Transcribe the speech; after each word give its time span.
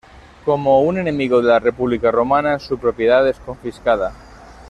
Como 0.45 0.81
un 0.81 0.97
"enemigo 0.97 1.43
de 1.43 1.49
la 1.49 1.59
república 1.59 2.09
romana", 2.09 2.57
su 2.57 2.79
propiedad 2.79 3.27
es 3.29 3.37
confiscada. 3.39 4.11